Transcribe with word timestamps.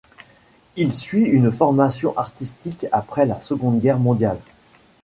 Il 0.77 0.91
suit 0.93 1.25
une 1.25 1.51
formation 1.51 2.17
artistique 2.17 2.87
après 2.91 3.27
la 3.27 3.39
Seconde 3.39 3.79
Guerre 3.79 3.99
mondiale. 3.99 4.39